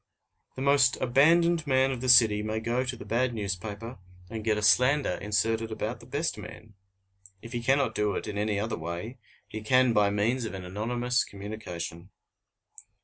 [0.55, 3.99] The most abandoned man of the city may go to the bad newspaper
[4.31, 6.73] and get a slander inserted about the best man.
[7.43, 10.65] If he cannot do it in any other way, he can by means of an
[10.65, 12.09] anonymous communication.